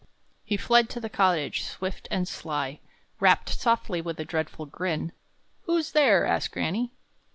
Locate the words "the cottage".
0.99-1.61